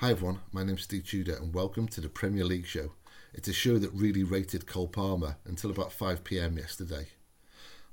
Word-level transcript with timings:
Hi 0.00 0.12
everyone, 0.12 0.40
my 0.50 0.64
name's 0.64 0.84
Ste 0.84 1.04
Tudor 1.04 1.34
and 1.34 1.52
welcome 1.52 1.86
to 1.88 2.00
the 2.00 2.08
Premier 2.08 2.42
League 2.42 2.64
show. 2.64 2.92
It's 3.34 3.48
a 3.48 3.52
show 3.52 3.76
that 3.76 3.92
really 3.92 4.22
rated 4.22 4.66
Cole 4.66 4.88
Palmer 4.88 5.36
until 5.44 5.70
about 5.70 5.90
5pm 5.90 6.56
yesterday. 6.56 7.08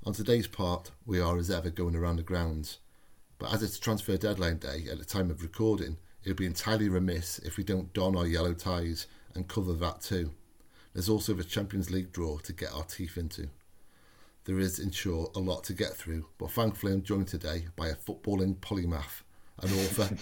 On 0.06 0.14
today's 0.14 0.46
part, 0.46 0.90
we 1.04 1.20
are 1.20 1.36
as 1.36 1.50
ever 1.50 1.68
going 1.68 1.94
around 1.94 2.16
the 2.16 2.22
grounds. 2.22 2.78
But 3.38 3.52
as 3.52 3.62
it's 3.62 3.78
transfer 3.78 4.16
deadline 4.16 4.56
day 4.56 4.86
at 4.90 4.96
the 4.96 5.04
time 5.04 5.30
of 5.30 5.42
recording, 5.42 5.98
it 6.24 6.30
would 6.30 6.38
be 6.38 6.46
entirely 6.46 6.88
remiss 6.88 7.40
if 7.40 7.58
we 7.58 7.62
don't 7.62 7.92
don 7.92 8.16
our 8.16 8.26
yellow 8.26 8.54
ties 8.54 9.06
and 9.34 9.46
cover 9.46 9.74
that 9.74 10.00
too. 10.00 10.30
There's 10.94 11.10
also 11.10 11.34
the 11.34 11.44
Champions 11.44 11.90
League 11.90 12.10
draw 12.10 12.38
to 12.38 12.54
get 12.54 12.72
our 12.72 12.84
teeth 12.84 13.18
into. 13.18 13.50
There 14.44 14.58
is, 14.58 14.78
in 14.78 14.92
short, 14.92 15.36
a 15.36 15.40
lot 15.40 15.62
to 15.64 15.74
get 15.74 15.92
through, 15.92 16.24
but 16.38 16.52
thankfully 16.52 16.94
I'm 16.94 17.02
joined 17.02 17.28
today 17.28 17.66
by 17.76 17.88
a 17.88 17.94
footballing 17.94 18.56
polymath 18.60 19.24
an 19.62 19.72
author, 19.72 20.16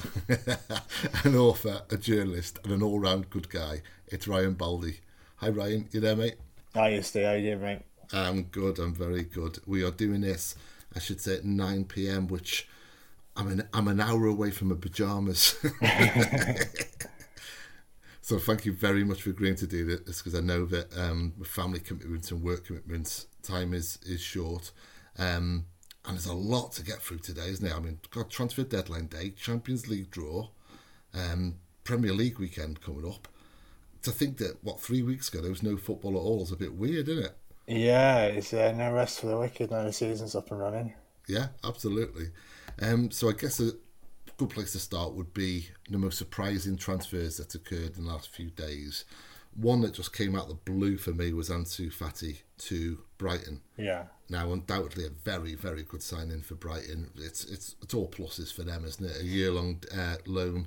an 1.25 1.37
author, 1.37 1.83
a 1.91 1.97
journalist, 1.97 2.59
and 2.65 2.73
an 2.73 2.83
all-round 2.83 3.31
good 3.31 3.49
guy. 3.49 3.83
It's 4.07 4.27
Ryan 4.27 4.55
Baldi. 4.55 5.01
Hi, 5.37 5.51
Ryan. 5.51 5.89
You 5.93 6.01
there, 6.01 6.17
mate? 6.17 6.37
Hi, 6.75 7.01
Ste. 7.01 7.17
How 7.17 7.33
you 7.33 7.51
doing, 7.51 7.63
mate? 7.63 7.83
I'm 8.13 8.45
good. 8.45 8.79
I'm 8.79 8.95
very 8.95 9.25
good. 9.25 9.59
We 9.67 9.85
are 9.85 9.91
doing 9.91 10.23
this, 10.23 10.55
I 10.95 11.01
should 11.01 11.21
say, 11.21 11.37
at 11.37 11.45
9 11.45 11.85
p.m., 11.85 12.29
which 12.29 12.69
I'm 13.37 13.49
an 13.49 13.69
I'm 13.75 13.89
an 13.89 14.01
hour 14.01 14.27
away 14.27 14.51
from 14.51 14.69
my 14.69 14.77
pajamas. 14.77 15.57
so 18.23 18.39
thank 18.39 18.65
you 18.65 18.73
very 18.73 19.05
much 19.05 19.23
for 19.23 19.31
agreeing 19.31 19.57
to 19.57 19.67
do 19.67 19.85
this 19.85 20.23
because 20.23 20.35
I 20.35 20.41
know 20.41 20.65
that 20.67 20.97
um, 20.97 21.35
with 21.39 21.49
family 21.49 21.81
commitments 21.81 22.31
and 22.31 22.43
work 22.43 22.65
commitments, 22.67 23.27
time 23.43 23.75
is 23.75 23.99
is 24.07 24.23
short. 24.23 24.73
Um, 25.19 25.67
and 26.07 26.17
there's 26.17 26.27
a 26.27 26.35
lot 26.35 26.73
to 26.73 26.83
get 26.83 27.03
through 27.03 27.19
today, 27.19 27.49
isn't 27.49 27.67
it? 27.67 27.75
I 27.75 27.81
mean, 27.81 27.99
got 28.11 28.31
transfer 28.31 28.63
deadline 28.63 29.07
day, 29.07 29.31
Champions 29.31 29.89
League 29.89 30.11
draw, 30.11 30.49
um, 31.13 31.57
Premier 31.85 32.13
League 32.13 32.39
weekend 32.39 32.81
coming 32.81 33.07
up. 33.07 33.29
To 34.03 34.13
think 34.13 34.39
that 34.39 34.63
what 34.63 34.81
three 34.81 35.03
weeks 35.03 35.29
ago 35.29 35.41
there 35.41 35.51
was 35.51 35.65
no 35.65 35.77
football 35.77 36.13
at 36.13 36.21
all 36.21 36.43
is 36.43 36.53
a 36.53 36.57
bit 36.57 36.75
weird, 36.75 37.09
isn't 37.09 37.25
it? 37.25 37.37
Yeah, 37.67 38.27
it's 38.27 38.53
uh, 38.53 38.73
no 38.73 38.93
rest 38.93 39.21
for 39.21 39.27
the 39.27 39.37
wicked 39.37 39.73
now 39.73 39.83
the 39.83 39.93
season's 39.93 40.37
up 40.37 40.51
and 40.53 40.61
running. 40.61 40.95
Yeah, 41.27 41.49
absolutely. 41.65 42.27
Um, 42.81 43.11
so 43.11 43.29
I 43.29 43.33
guess 43.33 43.59
a 43.59 43.73
good 44.37 44.51
place 44.51 44.73
to 44.73 44.79
start 44.79 45.15
would 45.15 45.35
be 45.35 45.71
the 45.91 45.99
most 45.99 46.19
surprising 46.19 46.77
transfers 46.77 47.39
that 47.39 47.55
occurred 47.55 47.97
in 47.97 48.05
the 48.05 48.13
last 48.13 48.29
few 48.29 48.51
days. 48.51 49.05
One 49.57 49.81
that 49.81 49.95
just 49.95 50.13
came 50.13 50.37
out 50.37 50.49
the 50.49 50.55
blue 50.55 50.99
for 50.99 51.13
me 51.13 51.33
was 51.33 51.49
Ansu 51.49 51.93
Fati 51.93 52.43
to 52.59 52.99
Brighton. 53.19 53.63
Yeah. 53.77 54.05
Now, 54.29 54.53
undoubtedly, 54.53 55.07
a 55.07 55.11
very, 55.11 55.55
very 55.55 55.85
good 55.85 56.03
signing 56.03 56.43
for 56.43 56.57
Brighton. 56.57 57.11
It's 57.17 57.45
it's 57.45 57.77
it's 57.83 57.95
all 57.95 58.09
pluses 58.09 58.53
for 58.53 58.63
them, 58.63 58.85
isn't 58.85 59.05
it? 59.05 59.21
A 59.21 59.25
year 59.25 59.53
long 59.53 59.83
uh, 59.97 60.17
loan. 60.27 60.67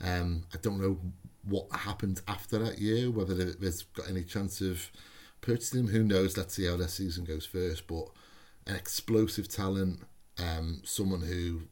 Um, 0.00 0.44
I 0.54 0.58
don't 0.58 0.80
know 0.80 0.98
what 1.44 1.72
happened 1.72 2.20
after 2.28 2.58
that 2.58 2.78
year, 2.78 3.10
whether 3.10 3.34
there's 3.34 3.82
got 3.82 4.08
any 4.08 4.24
chance 4.24 4.60
of 4.60 4.90
purchasing 5.40 5.80
him. 5.80 5.88
Who 5.88 6.04
knows? 6.04 6.36
Let's 6.36 6.54
see 6.54 6.66
how 6.66 6.76
their 6.76 6.88
season 6.88 7.24
goes 7.24 7.46
first. 7.46 7.86
But 7.86 8.08
an 8.66 8.76
explosive 8.76 9.48
talent, 9.48 10.00
um, 10.38 10.82
someone 10.84 11.22
who 11.22 11.62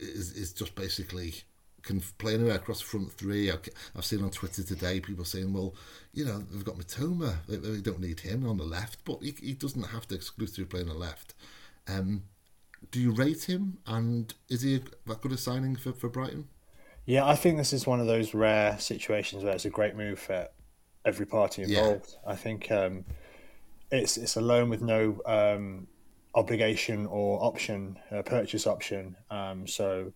is 0.00 0.32
is 0.32 0.52
just 0.52 0.74
basically 0.74 1.34
can 1.82 2.00
play 2.18 2.34
anywhere 2.34 2.56
across 2.56 2.80
the 2.80 2.86
front 2.86 3.12
three. 3.12 3.50
I've 3.50 4.04
seen 4.04 4.22
on 4.22 4.30
Twitter 4.30 4.62
today 4.62 5.00
people 5.00 5.24
saying, 5.24 5.52
well, 5.52 5.74
you 6.12 6.24
know, 6.24 6.38
they've 6.38 6.64
got 6.64 6.76
Mitoma. 6.76 7.36
They, 7.48 7.56
they 7.56 7.80
don't 7.80 8.00
need 8.00 8.20
him 8.20 8.48
on 8.48 8.56
the 8.58 8.64
left, 8.64 9.04
but 9.04 9.22
he, 9.22 9.34
he 9.40 9.54
doesn't 9.54 9.82
have 9.88 10.06
to 10.08 10.14
exclusively 10.14 10.64
play 10.64 10.80
on 10.80 10.88
the 10.88 10.94
left. 10.94 11.34
Um, 11.88 12.24
do 12.90 13.00
you 13.00 13.12
rate 13.12 13.44
him? 13.44 13.78
And 13.86 14.32
is 14.48 14.62
he 14.62 14.82
that 15.06 15.20
good 15.20 15.32
a 15.32 15.36
signing 15.36 15.76
for, 15.76 15.92
for 15.92 16.08
Brighton? 16.08 16.48
Yeah, 17.04 17.26
I 17.26 17.34
think 17.34 17.56
this 17.56 17.72
is 17.72 17.86
one 17.86 18.00
of 18.00 18.06
those 18.06 18.32
rare 18.32 18.78
situations 18.78 19.42
where 19.42 19.54
it's 19.54 19.64
a 19.64 19.70
great 19.70 19.96
move 19.96 20.20
for 20.20 20.48
every 21.04 21.26
party 21.26 21.62
involved. 21.62 22.16
Yeah. 22.24 22.32
I 22.32 22.36
think 22.36 22.70
um, 22.70 23.04
it's 23.90 24.16
it's 24.16 24.36
a 24.36 24.40
loan 24.40 24.70
with 24.70 24.82
no 24.82 25.20
um, 25.26 25.88
obligation 26.34 27.06
or 27.06 27.42
option, 27.42 27.98
uh, 28.10 28.22
purchase 28.22 28.66
option. 28.66 29.16
Um, 29.30 29.66
so 29.66 30.12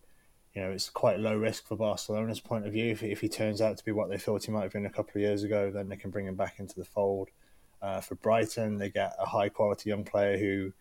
you 0.57 0.63
know, 0.63 0.71
it's 0.71 0.89
quite 0.89 1.21
low 1.21 1.37
risk 1.37 1.69
for 1.69 1.77
Barcelona's 1.77 2.41
point 2.41 2.67
of 2.67 2.73
view. 2.73 2.91
If, 2.91 3.03
if 3.03 3.21
he 3.21 3.29
turns 3.29 3.61
out 3.61 3.77
to 3.77 3.85
be 3.85 3.93
what 3.93 4.09
they 4.09 4.17
thought 4.17 4.45
he 4.45 4.51
might 4.51 4.63
have 4.63 4.73
been 4.73 4.87
a 4.87 4.91
couple 4.91 5.13
of 5.15 5.21
years 5.21 5.43
ago, 5.43 5.71
then 5.71 5.91
they 5.91 5.97
can 5.97 6.11
bring 6.11 6.25
him 6.25 6.35
back 6.35 6.55
into 6.59 6.77
the 6.77 6.85
fold. 6.85 7.29
Uh, 7.83 8.01
for 8.01 8.15
Brighton, 8.15 8.79
they 8.79 8.89
get 8.89 9.15
a 9.21 9.27
high 9.27 9.51
quality 9.51 9.91
young 9.91 10.03
player 10.03 10.39
who, 10.39 10.73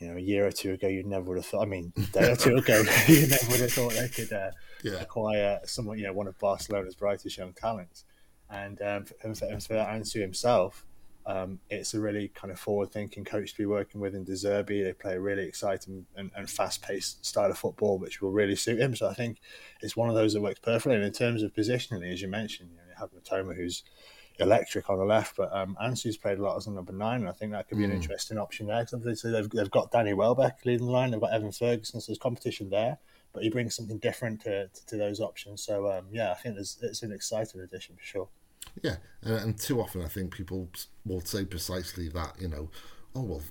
you 0.00 0.08
know, 0.08 0.16
a 0.16 0.20
year 0.20 0.48
or 0.48 0.50
two 0.50 0.72
ago 0.72 0.88
you'd 0.88 1.06
never 1.06 1.26
would 1.26 1.36
have 1.36 1.46
thought. 1.46 1.62
I 1.62 1.66
mean, 1.66 1.92
a 1.96 2.00
day 2.00 2.32
or 2.32 2.34
two 2.34 2.56
ago 2.56 2.82
you 3.06 3.28
never 3.28 3.46
would 3.52 3.60
have 3.60 3.72
thought 3.72 3.92
they 3.92 4.08
could 4.08 4.32
uh, 4.32 4.50
yeah. 4.82 4.94
acquire 4.94 5.60
someone, 5.64 5.98
you 5.98 6.04
know, 6.04 6.12
one 6.12 6.26
of 6.26 6.36
Barcelona's 6.40 6.96
brightest 6.96 7.38
young 7.38 7.52
talents. 7.52 8.04
And 8.50 8.82
um, 8.82 9.04
for, 9.04 9.34
for 9.36 9.74
Ansu 9.76 10.20
himself, 10.20 10.84
um, 11.30 11.60
it's 11.70 11.94
a 11.94 12.00
really 12.00 12.28
kind 12.28 12.50
of 12.50 12.58
forward-thinking 12.58 13.24
coach 13.24 13.52
to 13.52 13.58
be 13.58 13.66
working 13.66 14.00
with 14.00 14.16
in 14.16 14.24
De 14.24 14.32
Zerbi. 14.32 14.82
They 14.82 14.92
play 14.92 15.14
a 15.14 15.20
really 15.20 15.44
exciting 15.44 16.04
and, 16.16 16.30
and, 16.34 16.50
fast-paced 16.50 17.24
style 17.24 17.50
of 17.50 17.58
football, 17.58 17.98
which 17.98 18.20
will 18.20 18.32
really 18.32 18.56
suit 18.56 18.80
him. 18.80 18.96
So 18.96 19.08
I 19.08 19.14
think 19.14 19.38
it's 19.80 19.96
one 19.96 20.08
of 20.08 20.16
those 20.16 20.32
that 20.32 20.40
works 20.40 20.58
perfectly. 20.58 20.96
And 20.96 21.04
in 21.04 21.12
terms 21.12 21.44
of 21.44 21.54
positionally, 21.54 22.12
as 22.12 22.20
you 22.20 22.26
mentioned, 22.26 22.70
you, 22.72 22.76
know, 22.78 22.82
you 22.88 22.94
have 22.98 23.10
Mitoma, 23.12 23.54
who's 23.54 23.84
electric 24.40 24.90
on 24.90 24.98
the 24.98 25.04
left, 25.04 25.36
but 25.36 25.54
um, 25.54 25.76
Ansu's 25.80 26.16
played 26.16 26.38
a 26.38 26.42
lot 26.42 26.56
as 26.56 26.66
a 26.66 26.72
number 26.72 26.92
nine, 26.92 27.20
and 27.20 27.28
I 27.28 27.32
think 27.32 27.52
that 27.52 27.68
could 27.68 27.78
be 27.78 27.84
mm. 27.84 27.90
an 27.90 27.96
interesting 27.96 28.38
option 28.38 28.66
there. 28.66 28.80
Because 28.80 28.94
obviously 28.94 29.30
they've, 29.30 29.50
they've 29.50 29.70
got 29.70 29.92
Danny 29.92 30.14
Welbeck 30.14 30.64
leading 30.64 30.86
the 30.86 30.92
line, 30.92 31.12
they've 31.12 31.20
got 31.20 31.32
Evan 31.32 31.52
Ferguson, 31.52 32.00
so 32.00 32.10
there's 32.10 32.18
competition 32.18 32.70
there. 32.70 32.98
But 33.32 33.44
he 33.44 33.50
brings 33.50 33.76
something 33.76 33.98
different 33.98 34.40
to, 34.40 34.66
to, 34.66 34.86
to 34.86 34.96
those 34.96 35.20
options. 35.20 35.62
So 35.62 35.92
um, 35.92 36.06
yeah, 36.10 36.32
I 36.32 36.34
think 36.34 36.56
it's 36.58 37.02
an 37.02 37.12
exciting 37.12 37.60
addition 37.60 37.94
for 37.94 38.02
sure. 38.02 38.28
Yeah, 38.82 38.96
and, 39.22 39.34
and 39.34 39.58
too 39.58 39.80
often 39.80 40.02
I 40.02 40.08
think 40.08 40.34
people 40.34 40.68
will 41.04 41.20
say 41.20 41.44
precisely 41.44 42.08
that. 42.08 42.40
You 42.40 42.48
know, 42.48 42.70
oh 43.14 43.22
well, 43.22 43.42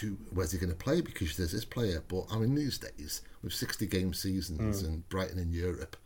who, 0.00 0.16
where's 0.32 0.52
he 0.52 0.58
going 0.58 0.70
to 0.70 0.76
play 0.76 1.00
because 1.00 1.36
there's 1.36 1.52
this 1.52 1.64
player. 1.64 2.02
But 2.06 2.24
I 2.30 2.38
mean, 2.38 2.54
these 2.54 2.78
days 2.78 3.22
with 3.42 3.52
60 3.52 3.86
game 3.86 4.14
seasons 4.14 4.82
mm. 4.82 4.86
and 4.86 5.08
Brighton 5.08 5.38
in 5.38 5.52
Europe, 5.52 5.96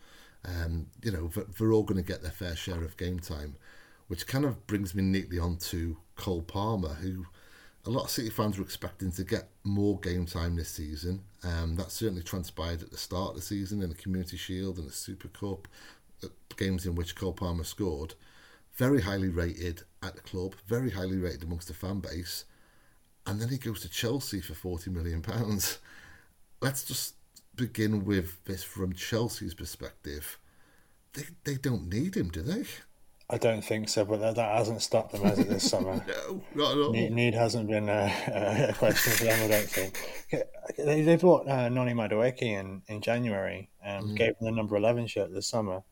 um, 0.44 0.86
you 1.02 1.12
know, 1.12 1.30
they're 1.58 1.72
all 1.72 1.82
going 1.82 2.02
to 2.02 2.06
get 2.06 2.22
their 2.22 2.30
fair 2.30 2.56
share 2.56 2.82
of 2.82 2.96
game 2.96 3.18
time, 3.18 3.56
which 4.08 4.26
kind 4.26 4.44
of 4.44 4.66
brings 4.66 4.94
me 4.94 5.02
neatly 5.02 5.38
on 5.38 5.56
to 5.56 5.96
Cole 6.16 6.42
Palmer, 6.42 6.94
who 6.94 7.26
a 7.84 7.90
lot 7.90 8.04
of 8.04 8.10
City 8.10 8.30
fans 8.30 8.58
were 8.58 8.64
expecting 8.64 9.12
to 9.12 9.24
get 9.24 9.48
more 9.64 9.98
game 10.00 10.26
time 10.26 10.56
this 10.56 10.70
season. 10.70 11.22
Um, 11.44 11.76
that 11.76 11.90
certainly 11.90 12.22
transpired 12.22 12.82
at 12.82 12.90
the 12.90 12.96
start 12.96 13.30
of 13.30 13.36
the 13.36 13.42
season 13.42 13.82
in 13.82 13.88
the 13.88 13.94
Community 13.94 14.36
Shield 14.36 14.78
and 14.78 14.88
the 14.88 14.92
Super 14.92 15.28
Cup, 15.28 15.68
uh, 16.24 16.28
games 16.56 16.86
in 16.86 16.94
which 16.94 17.14
Cole 17.14 17.32
Palmer 17.32 17.64
scored 17.64 18.14
very 18.76 19.00
highly 19.00 19.28
rated 19.28 19.82
at 20.02 20.14
the 20.14 20.22
club, 20.22 20.54
very 20.66 20.90
highly 20.90 21.16
rated 21.16 21.42
amongst 21.42 21.68
the 21.68 21.74
fan 21.74 22.00
base, 22.00 22.44
and 23.26 23.40
then 23.40 23.48
he 23.48 23.58
goes 23.58 23.80
to 23.80 23.88
Chelsea 23.88 24.40
for 24.40 24.54
forty 24.54 24.90
million 24.90 25.22
pounds. 25.22 25.78
Let's 26.60 26.84
just 26.84 27.14
begin 27.54 28.04
with 28.04 28.44
this 28.44 28.62
from 28.62 28.92
Chelsea's 28.92 29.54
perspective. 29.54 30.38
They 31.14 31.24
they 31.44 31.54
don't 31.56 31.88
need 31.88 32.16
him, 32.16 32.28
do 32.28 32.42
they? 32.42 32.64
I 33.28 33.38
don't 33.38 33.62
think 33.62 33.88
so, 33.88 34.04
but 34.04 34.20
that, 34.20 34.36
that 34.36 34.56
hasn't 34.56 34.82
stopped 34.82 35.10
them 35.10 35.24
as 35.24 35.40
it 35.40 35.48
this 35.48 35.68
summer. 35.68 35.94
no, 36.06 36.42
not 36.54 36.72
at 36.72 36.78
all. 36.78 36.92
Need, 36.92 37.10
need 37.10 37.34
hasn't 37.34 37.68
been 37.68 37.88
a, 37.88 38.68
a, 38.68 38.72
question 38.74 39.12
for 39.14 39.24
them, 39.24 39.44
I 39.44 39.48
don't 39.48 39.68
think. 39.68 39.98
They, 40.78 41.02
they 41.02 41.16
bought 41.16 41.48
uh, 41.48 41.68
Noni 41.68 41.92
Madueke 41.92 42.42
in, 42.42 42.82
in 42.86 43.00
January 43.00 43.68
and 43.82 44.10
mm. 44.10 44.16
gave 44.16 44.28
him 44.28 44.44
the 44.44 44.52
number 44.52 44.76
11 44.76 45.08
shirt 45.08 45.34
this 45.34 45.48
summer 45.48 45.82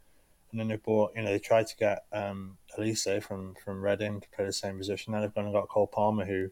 and 0.54 0.60
then 0.60 0.69
they 0.69 0.76
bought, 0.76 1.10
you 1.16 1.22
know, 1.22 1.32
they 1.32 1.41
tried 1.41 1.66
to 1.66 1.76
get 1.76 2.04
um, 2.12 2.56
Olise 2.78 3.20
from 3.25 3.56
from 3.56 3.82
Reading 3.82 4.20
to 4.20 4.28
play 4.28 4.44
the 4.44 4.53
same 4.53 4.78
position. 4.78 5.12
Now 5.12 5.20
they've 5.20 5.34
gone 5.34 5.47
and 5.47 5.53
got 5.53 5.69
Cole 5.69 5.88
Palmer, 5.88 6.25
who 6.25 6.48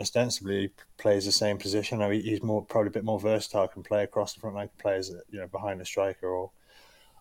ostensibly 0.00 0.72
plays 0.96 1.24
the 1.24 1.30
same 1.30 1.56
position. 1.56 2.00
Now 2.00 2.10
he's 2.10 2.42
more 2.42 2.64
probably 2.64 2.88
a 2.88 2.92
bit 2.92 3.04
more 3.04 3.20
versatile, 3.20 3.68
can 3.68 3.84
play 3.84 4.02
across 4.02 4.34
the 4.34 4.40
front 4.40 4.56
line, 4.56 4.66
can 4.66 4.78
play 4.78 4.96
as 4.96 5.12
you 5.30 5.38
know 5.38 5.46
behind 5.46 5.80
the 5.80 5.84
striker 5.84 6.26
or 6.26 6.50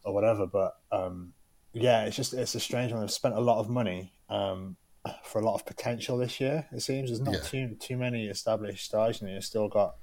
or 0.04 0.12
whatever. 0.12 0.48
But 0.48 0.78
um, 0.92 1.34
yeah, 1.72 2.06
it's 2.06 2.16
just 2.16 2.34
it's 2.34 2.56
a 2.56 2.60
strange 2.60 2.92
one. 2.92 3.02
They've 3.02 3.12
spent 3.12 3.36
a 3.36 3.40
lot 3.40 3.60
of 3.60 3.70
money 3.70 4.12
um, 4.28 4.76
for 5.24 5.40
a 5.40 5.46
lot 5.46 5.54
of 5.54 5.68
potential 5.68 6.18
this 6.18 6.42
year. 6.42 6.66
It 6.72 6.82
seems 6.82 7.12
there's 7.12 7.22
not 7.22 7.36
yeah. 7.36 7.42
too 7.42 7.78
too 7.80 7.96
many 7.96 8.26
established 8.26 8.86
stars, 8.86 9.22
and 9.22 9.30
you've 9.30 9.46
still 9.46 9.68
got 9.68 9.98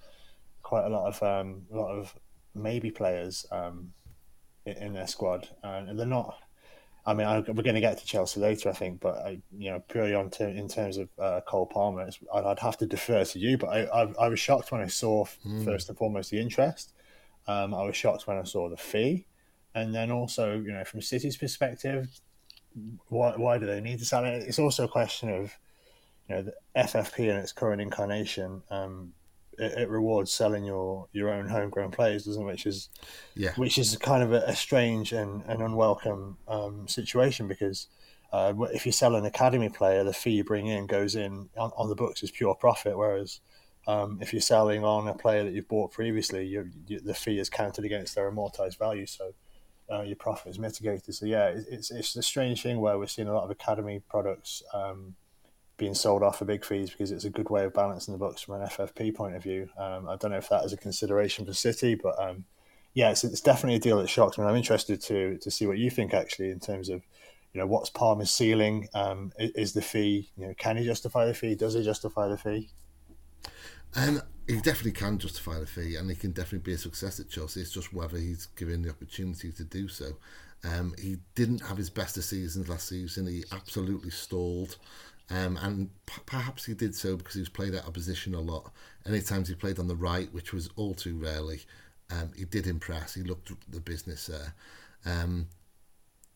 quite 0.63 0.85
a 0.85 0.89
lot 0.91 1.09
of 1.09 1.21
um, 1.25 1.63
a 1.73 1.77
lot 1.77 1.91
of 1.91 2.15
maybe 2.55 2.93
players. 2.93 3.47
Um, 3.51 3.95
in 4.67 4.95
their 4.95 5.07
squad, 5.07 5.49
and 5.63 5.99
they're 5.99 6.07
not. 6.07 6.39
I 7.07 7.13
mean, 7.13 7.27
I, 7.27 7.41
we're 7.41 7.63
going 7.63 7.75
to 7.75 7.81
get 7.81 7.99
to 7.99 8.07
Chelsea 8.07 8.41
later, 8.41 8.71
I 8.71 8.73
think, 8.73 9.01
but 9.01 9.17
I, 9.19 9.39
you 9.57 9.71
know, 9.71 9.81
purely 9.89 10.15
on 10.15 10.31
ter- 10.31 10.49
in 10.49 10.69
terms 10.69 10.97
of 10.97 11.09
uh, 11.19 11.43
Cole 11.47 11.67
Palmer, 11.67 12.09
I'd, 12.35 12.45
I'd, 12.45 12.59
have 12.61 12.79
to 12.79 12.87
defer 12.87 13.25
to 13.25 13.39
you. 13.39 13.59
But 13.59 13.67
I, 13.67 13.83
I, 13.83 14.13
I 14.21 14.29
was 14.29 14.41
shocked 14.41 14.73
when 14.73 14.81
I 14.81 14.87
saw 14.87 15.27
mm. 15.47 15.65
first 15.65 15.91
and 15.91 15.99
foremost 15.99 16.31
the 16.31 16.41
interest. 16.41 16.95
Um, 17.47 17.75
I 17.75 17.83
was 17.83 17.95
shocked 17.95 18.27
when 18.27 18.39
I 18.39 18.45
saw 18.45 18.71
the 18.71 18.79
fee, 18.79 19.27
and 19.75 19.95
then 19.95 20.11
also, 20.11 20.55
you 20.55 20.73
know, 20.73 20.85
from 20.85 21.03
City's 21.03 21.37
perspective, 21.37 22.09
why 23.09 23.35
why 23.37 23.59
do 23.59 23.67
they 23.67 23.83
need 23.83 23.99
to 23.99 24.07
sell 24.07 24.25
it? 24.25 24.45
It's 24.47 24.59
also 24.59 24.85
a 24.85 24.89
question 24.89 25.29
of, 25.29 25.53
you 26.29 26.37
know, 26.37 26.43
the 26.43 26.55
FFP 26.75 27.19
in 27.19 27.37
its 27.37 27.53
current 27.53 27.83
incarnation. 27.83 28.63
Um, 28.71 29.13
it, 29.59 29.73
it, 29.79 29.89
rewards 29.89 30.33
selling 30.33 30.65
your 30.65 31.09
your 31.13 31.31
own 31.31 31.49
homegrown 31.49 31.91
players, 31.91 32.25
doesn't 32.25 32.43
it? 32.43 32.47
Which 32.47 32.67
is 32.67 32.89
yeah, 33.35 33.53
which 33.57 33.79
is 33.79 33.97
kind 33.97 34.23
of 34.23 34.33
a, 34.33 34.43
a 34.47 34.57
strange 34.57 35.13
and, 35.13 35.43
and 35.47 35.63
unwelcome 35.63 36.39
um, 36.49 36.89
situation 36.89 37.49
because. 37.49 37.89
Uh, 38.33 38.53
if 38.73 38.85
you 38.85 38.91
sell 38.91 39.15
an 39.15 39.25
academy 39.25 39.69
player, 39.69 40.03
the 40.03 40.13
fee 40.13 40.33
you 40.33 40.43
bring 40.43 40.67
in 40.67 40.89
goes 40.89 41.15
in 41.15 41.49
on, 41.57 41.71
on 41.77 41.89
the 41.89 41.95
books 41.95 42.21
as 42.21 42.33
pure 42.33 42.53
profit. 42.53 42.99
Whereas 42.99 43.39
um, 43.87 44.19
if 44.21 44.33
you're 44.33 44.43
selling 44.43 44.85
on 44.85 45.07
a 45.09 45.15
player 45.15 45.45
that 45.45 45.53
you've 45.53 45.69
bought 45.69 45.93
previously, 45.93 46.47
you, 46.47 46.71
you, 46.87 47.01
the 47.01 47.15
fee 47.15 47.39
is 47.39 47.51
counted 47.51 47.85
against 47.85 48.15
their 48.15 48.31
amortized 48.31 48.79
value. 48.79 49.07
So 49.07 49.35
uh, 49.93 50.03
your 50.03 50.17
profit 50.17 50.51
is 50.51 50.59
mitigated. 50.59 51.15
So 51.15 51.27
yeah, 51.27 51.49
it's 51.49 51.91
it's 51.91 52.17
a 52.17 52.23
strange 52.23 52.63
thing 52.63 52.81
where 52.81 52.99
we're 52.99 53.07
seeing 53.07 53.29
a 53.29 53.35
lot 53.35 53.45
of 53.45 53.51
academy 53.51 54.01
products 54.09 54.63
um, 54.73 55.15
being 55.77 55.95
sold 55.95 56.23
off 56.23 56.39
for 56.39 56.45
big 56.45 56.65
fees 56.65 56.91
because 56.91 57.11
it's 57.11 57.25
a 57.25 57.31
good 57.31 57.51
way 57.51 57.65
of 57.65 57.75
balancing 57.75 58.13
the 58.13 58.19
books 58.19 58.43
from 58.43 58.61
an 58.61 58.69
FFP 58.69 59.15
point 59.15 59.35
of 59.35 59.43
view. 59.43 59.69
Um, 59.77 60.09
I 60.09 60.17
don't 60.17 60.31
know 60.31 60.37
if 60.37 60.49
that 60.49 60.65
is 60.65 60.73
a 60.73 60.77
consideration 60.77 61.45
for 61.45 61.53
City, 61.53 61.95
but 61.95 62.19
um, 62.23 62.45
yeah, 62.95 63.11
it's, 63.11 63.25
it's 63.25 63.41
definitely 63.41 63.77
a 63.77 63.81
deal 63.81 63.99
that 63.99 64.09
shocks 64.09 64.39
me. 64.39 64.45
I'm 64.45 64.57
interested 64.57 65.01
to 65.03 65.39
to 65.39 65.51
see 65.51 65.67
what 65.67 65.79
you 65.79 65.91
think 65.91 66.15
actually 66.15 66.51
in 66.51 66.61
terms 66.61 66.89
of 66.89 67.03
you 67.53 67.61
know 67.61 67.67
what's 67.67 67.91
Palmer's 67.91 68.31
ceiling. 68.31 68.89
Um, 68.95 69.33
is 69.39 69.73
the 69.73 69.83
fee 69.83 70.31
you 70.37 70.47
know 70.47 70.55
can 70.57 70.77
he 70.77 70.85
justify 70.85 71.27
the 71.27 71.35
fee? 71.35 71.55
Does 71.55 71.75
he 71.75 71.83
justify 71.83 72.29
the 72.29 72.39
fee? 72.39 72.71
Um, 73.97 74.23
he 74.47 74.57
definitely 74.57 74.93
can 74.93 75.19
justify 75.19 75.59
the 75.59 75.67
fee, 75.67 75.97
and 75.97 76.09
he 76.11 76.17
can 76.17 76.33
definitely 76.33 76.71
be 76.71 76.75
a 76.75 76.79
success 76.79 77.19
at 77.21 77.29
Chelsea. 77.31 77.61
It's 77.61 77.71
just 77.71 77.93
whether 77.93 78.19
he's 78.19 78.47
given 78.57 78.83
the 78.83 78.91
opportunity 78.91 79.53
to 79.53 79.65
do 79.65 79.89
so. 79.89 80.13
Um, 80.65 80.95
he 81.01 81.19
didn't 81.35 81.61
have 81.61 81.77
his 81.77 81.91
best 81.91 82.17
of 82.17 82.25
seasons 82.25 82.69
last 82.69 82.89
season. 82.89 83.27
He 83.27 83.45
absolutely 83.53 84.11
stalled. 84.11 84.77
Um, 85.31 85.59
and 85.63 85.89
p- 86.07 86.23
perhaps 86.27 86.67
he 86.67 86.75
did 86.75 86.95
so 86.95 87.17
because 87.17 87.35
he 87.35 87.41
was 87.41 87.49
played 87.49 87.75
out 87.75 87.87
of 87.87 87.95
position 87.95 88.35
a 88.35 88.41
lot. 88.41 88.71
Any 89.07 89.23
times 89.23 89.49
he 89.49 89.55
played 89.55 89.79
on 89.79 89.89
the 89.89 89.97
right, 89.97 90.33
which 90.33 90.53
was 90.53 90.69
all 90.77 90.95
too 90.95 91.17
rarely, 91.17 91.63
um, 92.11 92.31
he 92.37 92.45
did 92.45 92.67
impress. 92.67 93.15
He 93.15 93.23
looked 93.23 93.51
the 93.71 93.81
business 93.81 94.27
there. 94.27 94.55
Um, 95.07 95.49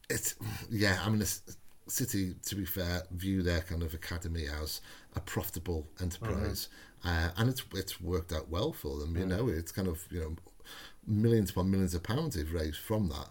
it's 0.08 0.34
yeah. 0.70 0.98
I 1.04 1.10
mean, 1.10 1.22
City, 1.86 2.34
to 2.46 2.54
be 2.54 2.64
fair, 2.64 3.02
view 3.10 3.42
their 3.42 3.60
kind 3.60 3.82
of 3.82 3.94
academy 3.94 4.46
as 4.62 4.80
a 5.14 5.20
profitable 5.20 5.86
enterprise, 6.00 6.68
mm-hmm. 7.04 7.08
uh, 7.08 7.30
and 7.36 7.50
it's 7.50 7.64
it's 7.74 8.00
worked 8.00 8.32
out 8.32 8.48
well 8.48 8.72
for 8.72 8.98
them. 8.98 9.16
You 9.16 9.24
mm. 9.24 9.28
know, 9.28 9.48
it's 9.48 9.72
kind 9.72 9.88
of 9.88 10.06
you 10.10 10.20
know 10.20 10.36
millions 11.06 11.50
upon 11.50 11.70
millions 11.70 11.94
of 11.94 12.02
pounds 12.02 12.36
they've 12.36 12.52
raised 12.52 12.78
from 12.78 13.08
that. 13.08 13.28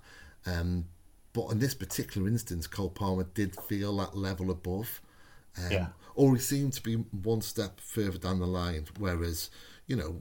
Um, 0.52 0.86
but 1.34 1.48
in 1.50 1.60
this 1.60 1.76
particular 1.76 2.28
instance, 2.28 2.66
Cole 2.68 2.90
Palmer 2.90 3.28
did 3.34 3.56
feel 3.68 3.96
that 3.98 4.18
level 4.18 4.50
above. 4.50 5.02
Um, 5.66 5.72
yeah. 5.72 5.88
Or 6.16 6.36
he 6.36 6.42
seemed 6.42 6.74
to 6.74 6.82
be 6.82 6.96
one 6.96 7.42
step 7.42 7.80
further 7.80 8.18
down 8.18 8.40
the 8.40 8.48
line, 8.48 8.86
whereas, 8.98 9.52
you 9.86 9.96
know, 9.96 10.20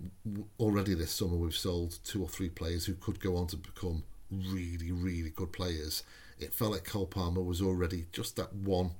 already 0.61 0.95
this 0.95 1.11
summer 1.11 1.37
we've 1.37 1.57
sold 1.57 1.99
two 2.05 2.23
or 2.23 2.29
three 2.29 2.51
players 2.51 2.85
who 2.85 2.95
could 2.95 3.19
go 3.19 3.37
on 3.37 3.47
to 3.49 3.57
become 3.57 4.05
really, 4.31 4.93
really 4.93 5.31
good 5.31 5.53
players. 5.53 6.03
It 6.39 6.53
felt 6.53 6.73
like 6.73 6.85
Cole 6.85 7.07
Palmer 7.07 7.41
was 7.41 7.63
already 7.63 8.07
just 8.13 8.37
that 8.37 8.55
one, 8.55 8.91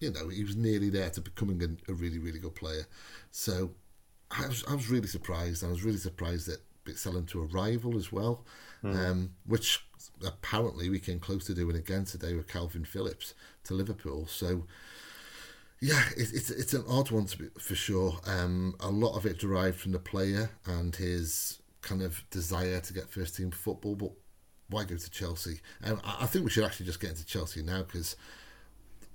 you 0.00 0.10
know, 0.10 0.28
he 0.28 0.42
was 0.42 0.56
nearly 0.56 0.88
there 0.88 1.10
to 1.10 1.20
becoming 1.20 1.62
a, 1.62 1.90
a 1.90 1.94
really, 1.94 2.18
really 2.18 2.38
good 2.38 2.54
player. 2.54 2.86
So 3.30 3.72
I 4.30 4.46
was, 4.46 4.64
I 4.66 4.74
was 4.74 4.88
really 4.88 5.08
surprised. 5.08 5.62
I 5.62 5.68
was 5.68 5.84
really 5.84 5.98
surprised 5.98 6.48
that 6.48 6.60
it 6.86 6.98
selling 6.98 7.26
to 7.26 7.42
a 7.42 7.46
rival 7.46 7.96
as 7.96 8.10
well, 8.10 8.44
mm. 8.82 8.96
um, 8.96 9.30
which 9.46 9.84
apparently 10.26 10.88
we 10.88 10.98
came 10.98 11.20
close 11.20 11.44
to 11.44 11.54
doing 11.54 11.76
again 11.76 12.04
today 12.04 12.34
with 12.34 12.48
Kalvin 12.48 12.86
Phillips 12.86 13.34
to 13.64 13.74
Liverpool. 13.74 14.26
So 14.26 14.66
yeah, 15.82 16.04
it, 16.16 16.32
it's 16.32 16.48
it's 16.48 16.74
an 16.74 16.84
odd 16.88 17.10
one 17.10 17.26
to 17.26 17.36
be, 17.36 17.48
for 17.58 17.74
sure. 17.74 18.16
Um, 18.24 18.76
a 18.78 18.88
lot 18.88 19.16
of 19.16 19.26
it 19.26 19.38
derived 19.38 19.80
from 19.80 19.90
the 19.90 19.98
player 19.98 20.48
and 20.64 20.94
his 20.94 21.60
kind 21.80 22.02
of 22.02 22.22
desire 22.30 22.78
to 22.78 22.92
get 22.92 23.10
first 23.10 23.36
team 23.36 23.50
football, 23.50 23.96
but 23.96 24.12
why 24.70 24.84
go 24.84 24.96
to 24.96 25.10
Chelsea? 25.10 25.60
And 25.82 25.98
I, 26.04 26.18
I 26.20 26.26
think 26.26 26.44
we 26.44 26.52
should 26.52 26.62
actually 26.62 26.86
just 26.86 27.00
get 27.00 27.10
into 27.10 27.26
Chelsea 27.26 27.64
now 27.64 27.82
because 27.82 28.14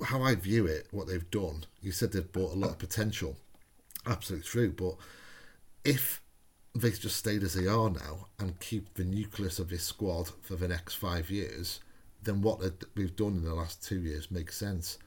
how 0.03 0.21
I 0.21 0.35
view 0.35 0.65
it, 0.65 0.87
what 0.91 1.07
they've 1.07 1.31
done, 1.31 1.63
you 1.81 1.93
said 1.93 2.11
they've 2.11 2.31
bought 2.33 2.53
a 2.53 2.59
lot 2.59 2.71
of 2.71 2.79
potential, 2.79 3.37
absolutely 4.05 4.45
true. 4.45 4.73
But 4.73 4.95
if 5.85 6.21
they 6.75 6.91
just 6.91 7.15
stayed 7.15 7.43
as 7.43 7.53
they 7.53 7.67
are 7.67 7.89
now 7.89 8.27
and 8.39 8.59
keep 8.59 8.93
the 8.95 9.05
nucleus 9.05 9.57
of 9.57 9.69
this 9.69 9.83
squad 9.83 10.31
for 10.41 10.57
the 10.57 10.67
next 10.67 10.95
five 10.95 11.29
years, 11.29 11.79
then 12.21 12.41
what 12.41 12.59
we've 12.93 13.15
done 13.15 13.37
in 13.37 13.45
the 13.45 13.53
last 13.53 13.81
two 13.81 14.01
years 14.01 14.29
makes 14.29 14.57
sense 14.57 14.97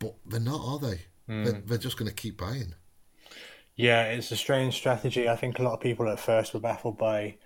but 0.00 0.14
they're 0.26 0.40
not, 0.40 0.60
are 0.60 0.78
they? 0.80 1.00
Mm. 1.28 1.44
They're, 1.44 1.62
they're 1.64 1.78
just 1.78 1.96
going 1.96 2.08
to 2.08 2.14
keep 2.14 2.38
buying. 2.38 2.74
Yeah, 3.76 4.04
it's 4.04 4.32
a 4.32 4.36
strange 4.36 4.74
strategy. 4.74 5.28
I 5.28 5.36
think 5.36 5.58
a 5.58 5.62
lot 5.62 5.74
of 5.74 5.80
people 5.80 6.08
at 6.08 6.18
first 6.18 6.52
were 6.52 6.60
baffled 6.60 6.98
by 6.98 7.36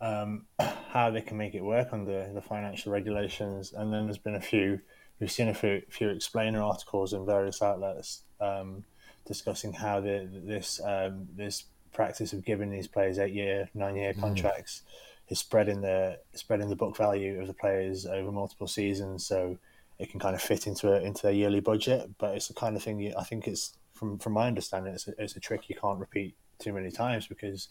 um, 0.00 0.46
how 0.90 1.10
they 1.10 1.20
can 1.20 1.36
make 1.36 1.54
it 1.54 1.62
work 1.62 1.88
under 1.92 2.32
the 2.32 2.40
financial 2.40 2.92
regulations, 2.92 3.72
and 3.72 3.92
then 3.92 4.06
there's 4.06 4.18
been 4.18 4.34
a 4.34 4.40
few. 4.40 4.80
We've 5.20 5.30
seen 5.30 5.48
a 5.48 5.54
few, 5.54 5.82
few 5.88 6.08
explainer 6.08 6.62
articles 6.62 7.12
in 7.12 7.24
various 7.24 7.62
outlets 7.62 8.22
um, 8.40 8.84
discussing 9.26 9.72
how 9.72 10.00
the, 10.00 10.28
this 10.30 10.80
um, 10.84 11.28
this 11.34 11.64
practice 11.92 12.32
of 12.32 12.44
giving 12.44 12.70
these 12.70 12.86
players 12.86 13.18
eight 13.18 13.32
year, 13.32 13.70
nine 13.74 13.96
year 13.96 14.12
hmm. 14.12 14.20
contracts 14.20 14.82
mm. 14.82 15.32
is 15.32 15.38
spreading 15.38 15.80
the 15.80 16.18
spreading 16.34 16.68
the 16.68 16.76
book 16.76 16.96
value 16.96 17.40
of 17.40 17.46
the 17.46 17.54
players 17.54 18.06
over 18.06 18.30
multiple 18.30 18.66
seasons. 18.66 19.26
So 19.26 19.58
it 19.98 20.10
can 20.10 20.20
kind 20.20 20.34
of 20.34 20.42
fit 20.42 20.66
into 20.66 20.92
a, 20.92 21.00
into 21.00 21.22
their 21.22 21.32
yearly 21.32 21.60
budget. 21.60 22.10
But 22.18 22.36
it's 22.36 22.48
the 22.48 22.54
kind 22.54 22.76
of 22.76 22.82
thing 22.82 23.00
you, 23.00 23.14
I 23.18 23.24
think 23.24 23.46
it's 23.46 23.76
from 23.92 24.18
from 24.18 24.34
my 24.34 24.46
understanding, 24.46 24.94
it's 24.94 25.08
a, 25.08 25.14
it's 25.18 25.36
a 25.36 25.40
trick 25.40 25.68
you 25.68 25.76
can't 25.76 25.98
repeat 25.98 26.36
too 26.58 26.72
many 26.72 26.90
times 26.90 27.26
because 27.26 27.68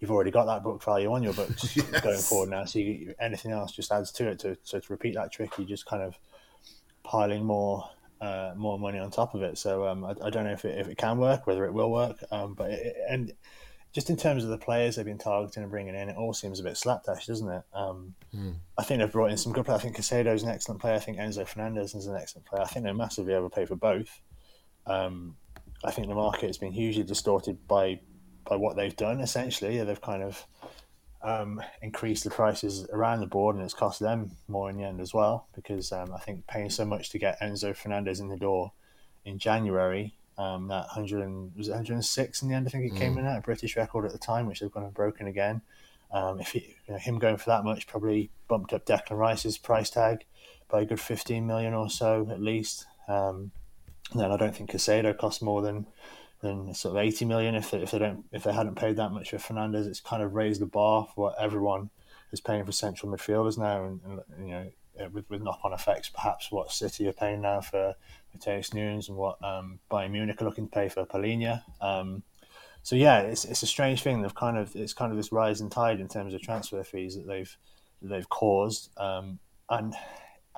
you've 0.00 0.10
already 0.10 0.30
got 0.30 0.44
that 0.46 0.62
book 0.62 0.82
value 0.82 1.12
on 1.12 1.22
your 1.22 1.32
books 1.32 1.76
yes. 1.76 2.00
going 2.00 2.18
forward 2.18 2.50
now. 2.50 2.64
So 2.64 2.78
you, 2.78 3.14
anything 3.20 3.52
else 3.52 3.72
just 3.72 3.90
adds 3.92 4.12
to 4.12 4.28
it. 4.28 4.38
To, 4.40 4.56
so 4.62 4.78
to 4.78 4.92
repeat 4.92 5.14
that 5.14 5.32
trick, 5.32 5.58
you 5.58 5.64
just 5.64 5.86
kind 5.86 6.02
of 6.02 6.18
piling 7.02 7.44
more 7.44 7.88
uh, 8.20 8.52
more 8.56 8.78
money 8.78 8.98
on 8.98 9.10
top 9.10 9.34
of 9.34 9.42
it. 9.42 9.58
So 9.58 9.86
um, 9.86 10.04
I, 10.04 10.10
I, 10.24 10.30
don't 10.30 10.44
know 10.44 10.52
if 10.52 10.64
it, 10.64 10.78
if 10.78 10.88
it 10.88 10.98
can 10.98 11.18
work, 11.18 11.46
whether 11.46 11.64
it 11.64 11.72
will 11.72 11.92
work. 11.92 12.16
Um, 12.32 12.54
but 12.54 12.70
it, 12.70 12.96
and 13.08 13.32
just 13.92 14.10
in 14.10 14.16
terms 14.16 14.44
of 14.44 14.50
the 14.50 14.58
players 14.58 14.96
they've 14.96 15.04
been 15.04 15.18
targeting 15.18 15.62
and 15.62 15.72
bringing 15.72 15.94
in, 15.94 16.08
it 16.08 16.16
all 16.16 16.34
seems 16.34 16.60
a 16.60 16.62
bit 16.62 16.76
slapdash, 16.76 17.26
doesn't 17.26 17.50
it? 17.50 17.62
Um, 17.72 18.14
mm. 18.34 18.54
I 18.76 18.84
think 18.84 19.00
they've 19.00 19.10
brought 19.10 19.30
in 19.30 19.38
some 19.38 19.52
good 19.52 19.64
players. 19.64 19.80
I 19.80 19.82
think 19.84 19.96
Caicedo 19.96 20.34
is 20.34 20.42
an 20.42 20.50
excellent 20.50 20.80
player. 20.80 20.94
I 20.94 20.98
think 20.98 21.18
Enzo 21.18 21.46
Fernandez 21.46 21.94
is 21.94 22.06
an 22.06 22.16
excellent 22.16 22.46
player. 22.46 22.62
I 22.62 22.66
think 22.66 22.84
they're 22.84 22.94
massively 22.94 23.34
overpaid 23.34 23.68
for 23.68 23.76
both. 23.76 24.20
Um, 24.86 25.36
I 25.84 25.90
think 25.90 26.08
the 26.08 26.14
market 26.14 26.46
has 26.46 26.58
been 26.58 26.72
hugely 26.72 27.02
distorted 27.02 27.66
by 27.66 28.00
by 28.44 28.56
what 28.56 28.76
they've 28.76 28.96
done. 28.96 29.20
Essentially, 29.20 29.82
they've 29.84 30.00
kind 30.00 30.22
of 30.22 30.46
um, 31.22 31.62
increased 31.82 32.24
the 32.24 32.30
prices 32.30 32.86
around 32.92 33.20
the 33.20 33.26
board, 33.26 33.56
and 33.56 33.64
it's 33.64 33.74
cost 33.74 34.00
them 34.00 34.32
more 34.48 34.70
in 34.70 34.76
the 34.76 34.84
end 34.84 35.00
as 35.00 35.14
well. 35.14 35.48
Because 35.54 35.92
um, 35.92 36.12
I 36.14 36.18
think 36.18 36.46
paying 36.46 36.70
so 36.70 36.84
much 36.84 37.10
to 37.10 37.18
get 37.18 37.40
Enzo 37.40 37.76
Fernandez 37.76 38.20
in 38.20 38.28
the 38.28 38.36
door 38.36 38.72
in 39.24 39.38
January 39.38 40.14
um, 40.38 40.68
that 40.68 40.86
100 40.86 41.56
was 41.56 41.68
it 41.68 41.72
106 41.72 42.42
in 42.42 42.48
the 42.48 42.54
end. 42.54 42.66
I 42.66 42.70
think 42.70 42.90
it 42.90 42.96
came 42.96 43.16
mm. 43.16 43.18
in 43.18 43.26
at 43.26 43.38
a 43.38 43.42
British 43.42 43.76
record 43.76 44.06
at 44.06 44.12
the 44.12 44.18
time, 44.18 44.46
which 44.46 44.60
they've 44.60 44.70
gone 44.70 44.84
and 44.84 44.94
broken 44.94 45.26
again. 45.26 45.62
Um, 46.10 46.40
if 46.40 46.52
he, 46.52 46.76
you 46.86 46.94
know, 46.94 46.98
him 46.98 47.18
going 47.18 47.36
for 47.36 47.50
that 47.50 47.64
much 47.64 47.86
probably 47.86 48.30
bumped 48.46 48.72
up 48.72 48.86
Declan 48.86 49.18
Rice's 49.18 49.58
price 49.58 49.90
tag 49.90 50.24
by 50.70 50.82
a 50.82 50.84
good 50.86 51.00
15 51.00 51.46
million 51.46 51.74
or 51.74 51.90
so 51.90 52.28
at 52.30 52.40
least. 52.40 52.86
Um, 53.08 53.50
then 54.14 54.30
I 54.30 54.36
don't 54.36 54.54
think 54.54 54.70
Caicedo 54.70 55.16
costs 55.16 55.42
more 55.42 55.60
than 55.60 55.86
than 56.40 56.72
sort 56.72 56.96
of 56.96 57.02
80 57.02 57.24
million 57.24 57.56
if 57.56 57.72
they, 57.72 57.78
if 57.78 57.90
they 57.90 57.98
don't 57.98 58.24
if 58.32 58.44
they 58.44 58.52
hadn't 58.52 58.76
paid 58.76 58.96
that 58.96 59.10
much 59.10 59.30
for 59.30 59.38
Fernandez. 59.38 59.86
It's 59.86 60.00
kind 60.00 60.22
of 60.22 60.34
raised 60.34 60.60
the 60.60 60.66
bar 60.66 61.08
for 61.14 61.24
what 61.24 61.34
everyone 61.38 61.90
is 62.32 62.40
paying 62.40 62.64
for 62.64 62.72
central 62.72 63.12
midfielders 63.12 63.58
now, 63.58 63.84
and, 63.84 64.00
and 64.04 64.46
you 64.46 64.54
know 64.54 64.70
with, 65.12 65.28
with 65.30 65.42
knock 65.42 65.60
on 65.64 65.72
effects 65.72 66.08
perhaps 66.08 66.50
what 66.50 66.72
City 66.72 67.06
are 67.08 67.12
paying 67.12 67.40
now 67.40 67.60
for 67.60 67.94
Matheus 68.36 68.74
Nunes 68.74 69.08
and 69.08 69.16
what 69.16 69.42
um, 69.44 69.78
Bayern 69.90 70.12
Munich 70.12 70.40
are 70.40 70.44
looking 70.44 70.66
to 70.66 70.70
pay 70.70 70.88
for 70.88 71.04
Palhinha. 71.04 71.62
Um, 71.80 72.22
so 72.82 72.96
yeah, 72.96 73.20
it's 73.20 73.44
it's 73.44 73.62
a 73.62 73.66
strange 73.66 74.02
thing. 74.02 74.22
They've 74.22 74.34
kind 74.34 74.56
of 74.56 74.74
it's 74.74 74.94
kind 74.94 75.10
of 75.12 75.16
this 75.16 75.32
rising 75.32 75.68
tide 75.68 76.00
in 76.00 76.08
terms 76.08 76.34
of 76.34 76.40
transfer 76.40 76.82
fees 76.82 77.16
that 77.16 77.26
they've 77.26 77.54
that 78.02 78.08
they've 78.08 78.28
caused. 78.28 78.90
Um, 78.96 79.38
and 79.68 79.94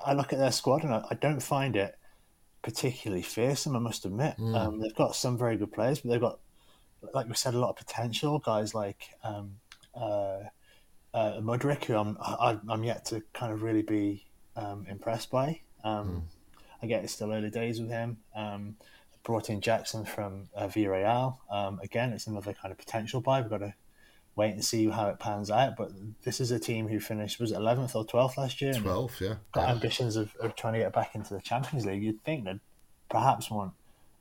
I 0.05 0.13
look 0.15 0.33
at 0.33 0.39
their 0.39 0.53
squad 0.53 0.85
and 0.85 0.95
I, 0.95 1.05
I, 1.11 1.15
don't 1.15 1.41
find 1.41 1.75
it 1.75 1.99
particularly 2.63 3.23
fearsome. 3.23 3.75
I 3.75 3.81
must 3.81 4.05
admit, 4.05 4.37
mm. 4.39 4.55
um, 4.55 4.79
they've 4.79 4.95
got 4.95 5.17
some 5.17 5.37
very 5.37 5.57
good 5.57 5.73
players, 5.73 6.01
but 6.01 6.11
they've 6.11 6.21
got, 6.21 6.39
like 7.13 7.27
we 7.27 7.35
said, 7.35 7.55
a 7.55 7.59
lot 7.59 7.71
of 7.71 7.77
potential. 7.77 8.39
Guys 8.39 8.75
like 8.75 9.09
um, 9.25 9.57
uh, 9.95 10.41
uh, 11.13 11.41
Mudryk, 11.41 11.85
who 11.85 11.97
I'm 11.97 12.17
I, 12.21 12.51
am 12.51 12.63
i 12.69 12.75
am 12.75 12.85
yet 12.85 13.05
to 13.07 13.23
kind 13.33 13.53
of 13.53 13.63
really 13.63 13.83
be 13.83 14.27
um, 14.61 14.87
impressed 14.89 15.31
by. 15.31 15.61
Mm. 15.85 16.23
I 16.83 16.87
get 16.87 17.05
it's 17.05 17.13
still 17.13 17.33
early 17.33 17.51
days 17.51 17.81
with 17.81 17.91
him. 17.91 18.19
Um, 18.35 18.77
brought 19.23 19.51
in 19.51 19.61
Jackson 19.61 20.05
from 20.05 20.49
uh, 20.57 20.67
Villarreal. 20.67 21.37
Um, 21.51 21.79
again, 21.83 22.13
it's 22.13 22.27
another 22.27 22.55
kind 22.55 22.73
of 22.73 22.79
potential 22.79 23.21
buy. 23.21 23.41
We've 23.41 23.51
got 23.51 23.59
to 23.59 23.75
wait 24.37 24.53
and 24.53 24.65
see 24.65 24.89
how 24.89 25.09
it 25.09 25.19
pans 25.19 25.51
out. 25.51 25.77
But 25.77 25.91
this 26.25 26.41
is 26.41 26.51
a 26.51 26.59
team 26.59 26.89
who 26.89 27.01
finished 27.01 27.39
was 27.41 27.53
it 27.53 27.57
eleventh 27.57 27.95
or 27.95 28.05
twelfth 28.05 28.39
last 28.39 28.61
year. 28.63 28.73
Twelfth, 28.73 29.21
yeah. 29.21 29.35
Got 29.53 29.69
ambitions 29.69 30.17
of, 30.17 30.35
of 30.37 30.55
trying 30.57 30.75
to 30.75 30.81
get 30.81 30.93
back 30.93 31.15
into 31.15 31.35
the 31.35 31.41
Champions 31.41 31.85
League. 31.85 32.03
You'd 32.03 32.25
think 32.25 32.45
they'd 32.45 32.61
perhaps 33.11 33.51
want 33.51 33.73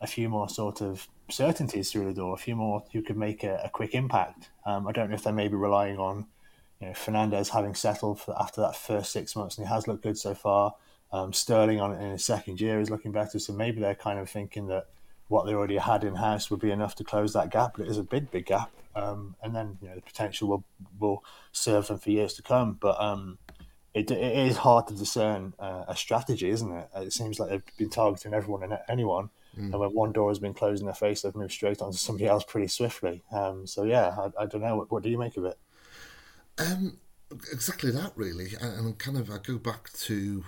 a 0.01 0.07
few 0.07 0.29
more 0.29 0.49
sort 0.49 0.81
of 0.81 1.07
certainties 1.29 1.91
through 1.91 2.05
the 2.05 2.13
door, 2.13 2.33
a 2.33 2.37
few 2.37 2.55
more 2.55 2.83
who 2.91 3.01
could 3.01 3.17
make 3.17 3.43
a, 3.43 3.61
a 3.63 3.69
quick 3.69 3.93
impact. 3.93 4.49
Um, 4.65 4.87
I 4.87 4.91
don't 4.91 5.09
know 5.09 5.15
if 5.15 5.23
they 5.23 5.31
may 5.31 5.47
be 5.47 5.55
relying 5.55 5.97
on 5.97 6.25
you 6.81 6.87
know 6.87 6.93
Fernandez 6.93 7.49
having 7.49 7.75
settled 7.75 8.19
for, 8.21 8.39
after 8.39 8.61
that 8.61 8.75
first 8.75 9.11
six 9.11 9.35
months, 9.35 9.57
and 9.57 9.67
he 9.67 9.73
has 9.73 9.87
looked 9.87 10.03
good 10.03 10.17
so 10.17 10.33
far. 10.33 10.75
Um, 11.11 11.33
Sterling 11.33 11.81
on 11.81 11.99
in 11.99 12.11
his 12.11 12.23
second 12.23 12.61
year 12.61 12.79
is 12.79 12.89
looking 12.89 13.11
better, 13.11 13.39
so 13.39 13.53
maybe 13.53 13.81
they're 13.81 13.95
kind 13.95 14.19
of 14.19 14.29
thinking 14.29 14.67
that 14.67 14.87
what 15.27 15.45
they 15.45 15.53
already 15.53 15.77
had 15.77 16.03
in 16.03 16.15
house 16.15 16.49
would 16.49 16.59
be 16.59 16.71
enough 16.71 16.95
to 16.95 17.03
close 17.03 17.33
that 17.33 17.51
gap. 17.51 17.75
But 17.77 17.85
it 17.85 17.89
is 17.89 17.97
a 17.97 18.03
big, 18.03 18.31
big 18.31 18.45
gap, 18.45 18.71
um, 18.95 19.35
and 19.41 19.55
then 19.55 19.77
you 19.81 19.89
know 19.89 19.95
the 19.95 20.01
potential 20.01 20.47
will 20.47 20.63
will 20.99 21.23
serve 21.51 21.87
them 21.87 21.99
for 21.99 22.11
years 22.11 22.33
to 22.35 22.41
come. 22.41 22.77
But 22.79 23.01
um, 23.01 23.37
it, 23.93 24.11
it 24.11 24.47
is 24.47 24.57
hard 24.57 24.87
to 24.87 24.93
discern 24.93 25.53
uh, 25.59 25.85
a 25.87 25.95
strategy, 25.95 26.49
isn't 26.49 26.71
it? 26.71 26.89
It 26.95 27.13
seems 27.13 27.39
like 27.39 27.49
they've 27.49 27.77
been 27.77 27.89
targeting 27.89 28.33
everyone 28.33 28.63
and 28.63 28.79
anyone, 28.87 29.29
mm. 29.57 29.71
and 29.71 29.79
when 29.79 29.89
one 29.89 30.11
door 30.11 30.29
has 30.29 30.39
been 30.39 30.53
closed 30.53 30.81
in 30.81 30.85
their 30.85 30.95
face, 30.95 31.21
they've 31.21 31.35
moved 31.35 31.53
straight 31.53 31.81
on 31.81 31.91
to 31.91 31.97
somebody 31.97 32.27
else 32.27 32.43
pretty 32.43 32.67
swiftly. 32.67 33.23
Um, 33.31 33.65
so 33.65 33.83
yeah, 33.83 34.15
I, 34.17 34.43
I, 34.43 34.45
don't 34.45 34.61
know. 34.61 34.75
What, 34.75 34.91
what 34.91 35.03
do 35.03 35.09
you 35.09 35.17
make 35.17 35.37
of 35.37 35.45
it? 35.45 35.57
Um, 36.59 36.97
exactly 37.51 37.91
that, 37.91 38.11
really, 38.15 38.49
and, 38.59 38.97
kind 38.97 39.17
of 39.17 39.29
I 39.29 39.37
go 39.37 39.57
back 39.57 39.91
to 39.93 40.43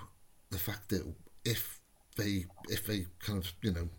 the 0.50 0.60
fact 0.60 0.90
that 0.90 1.14
if 1.46 1.80
they 2.18 2.46
if 2.70 2.86
they 2.86 3.06
kind 3.20 3.40
of 3.40 3.52
you 3.62 3.72
know 3.72 3.90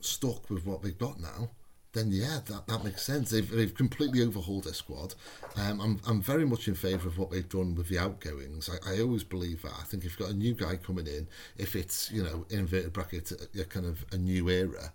stuck 0.00 0.50
with 0.50 0.66
what 0.66 0.82
they've 0.82 0.98
got 0.98 1.18
now, 1.18 1.50
then 1.94 2.10
yeah, 2.10 2.40
that, 2.46 2.66
that 2.66 2.84
makes 2.84 3.02
sense. 3.02 3.30
They've, 3.30 3.48
they've 3.48 3.74
completely 3.74 4.22
overhauled 4.22 4.64
their 4.64 4.74
squad. 4.74 5.14
Um, 5.56 5.80
I'm, 5.80 6.00
I'm 6.06 6.20
very 6.20 6.44
much 6.44 6.68
in 6.68 6.74
favour 6.74 7.08
of 7.08 7.18
what 7.18 7.30
they've 7.30 7.48
done 7.48 7.74
with 7.74 7.88
the 7.88 7.98
outgoings. 7.98 8.68
I, 8.68 8.94
I 8.94 9.00
always 9.00 9.24
believe 9.24 9.62
that. 9.62 9.72
I 9.80 9.84
think 9.84 10.04
if 10.04 10.10
you've 10.10 10.28
got 10.28 10.34
a 10.34 10.38
new 10.38 10.54
guy 10.54 10.76
coming 10.76 11.06
in, 11.06 11.28
if 11.56 11.74
it's, 11.74 12.10
you 12.10 12.22
know, 12.22 12.44
in 12.50 12.60
inverted 12.60 12.92
bracket, 12.92 13.32
a, 13.32 13.62
a 13.62 13.64
kind 13.64 13.86
of 13.86 14.04
a 14.12 14.18
new 14.18 14.48
era, 14.50 14.92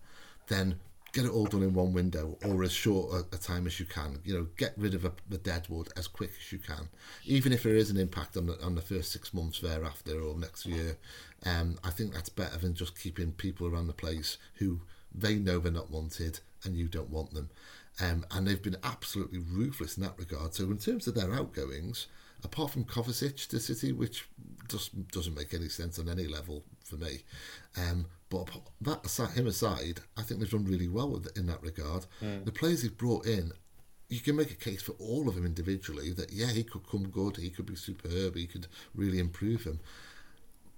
then 0.47 0.75
get 1.11 1.25
it 1.25 1.31
all 1.31 1.45
done 1.45 1.63
in 1.63 1.73
one 1.73 1.93
window 1.93 2.37
or 2.45 2.63
as 2.63 2.71
short 2.71 3.13
a, 3.13 3.35
a 3.35 3.39
time 3.39 3.67
as 3.67 3.79
you 3.79 3.85
can. 3.85 4.19
You 4.23 4.33
know, 4.35 4.47
get 4.57 4.73
rid 4.77 4.93
of 4.93 5.05
a, 5.05 5.11
the 5.27 5.37
deadwood 5.37 5.89
as 5.97 6.07
quick 6.07 6.31
as 6.39 6.51
you 6.51 6.59
can, 6.59 6.89
even 7.25 7.51
if 7.51 7.63
there 7.63 7.75
is 7.75 7.89
an 7.89 7.97
impact 7.97 8.37
on 8.37 8.47
the, 8.47 8.61
on 8.63 8.75
the 8.75 8.81
first 8.81 9.11
six 9.11 9.33
months 9.33 9.59
thereafter 9.59 10.19
or 10.21 10.37
next 10.37 10.65
year. 10.65 10.97
Um, 11.45 11.79
I 11.83 11.89
think 11.89 12.13
that's 12.13 12.29
better 12.29 12.57
than 12.57 12.73
just 12.73 12.99
keeping 12.99 13.31
people 13.31 13.67
around 13.67 13.87
the 13.87 13.93
place 13.93 14.37
who 14.55 14.81
they 15.13 15.35
know 15.35 15.59
they're 15.59 15.71
not 15.71 15.91
wanted 15.91 16.39
and 16.63 16.75
you 16.75 16.87
don't 16.87 17.09
want 17.09 17.33
them. 17.33 17.49
Um, 18.01 18.25
and 18.31 18.47
they've 18.47 18.61
been 18.61 18.77
absolutely 18.83 19.39
ruthless 19.39 19.97
in 19.97 20.03
that 20.03 20.17
regard. 20.17 20.53
So 20.53 20.65
in 20.65 20.77
terms 20.77 21.07
of 21.07 21.15
their 21.15 21.33
outgoings, 21.33 22.07
apart 22.43 22.71
from 22.71 22.85
Kovacic 22.85 23.47
to 23.47 23.59
City, 23.59 23.91
which 23.91 24.27
just 24.69 25.09
doesn't 25.09 25.35
make 25.35 25.53
any 25.53 25.67
sense 25.67 25.99
on 25.99 26.07
any 26.07 26.27
level 26.27 26.63
for 26.89 26.95
me, 26.95 27.19
um, 27.77 28.05
but 28.29 28.49
that 28.81 29.05
aside, 29.05 29.31
him 29.31 29.47
aside, 29.47 30.01
I 30.17 30.21
think 30.21 30.39
they've 30.39 30.49
done 30.49 30.65
really 30.65 30.87
well 30.87 31.09
with, 31.09 31.37
in 31.37 31.47
that 31.47 31.61
regard. 31.61 32.05
Mm. 32.21 32.45
The 32.45 32.51
players 32.51 32.81
they've 32.81 32.97
brought 32.97 33.25
in, 33.25 33.51
you 34.07 34.19
can 34.19 34.35
make 34.35 34.51
a 34.51 34.55
case 34.55 34.81
for 34.81 34.93
all 34.93 35.27
of 35.27 35.35
them 35.35 35.45
individually 35.45 36.11
that 36.13 36.31
yeah, 36.31 36.47
he 36.47 36.63
could 36.63 36.87
come 36.89 37.09
good, 37.09 37.37
he 37.37 37.49
could 37.49 37.65
be 37.65 37.75
superb, 37.75 38.35
he 38.35 38.47
could 38.47 38.67
really 38.93 39.19
improve 39.19 39.63
him. 39.63 39.79